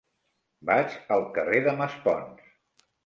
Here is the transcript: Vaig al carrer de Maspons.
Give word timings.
Vaig 0.69 0.95
al 1.17 1.25
carrer 1.37 1.59
de 1.67 1.75
Maspons. 1.83 2.49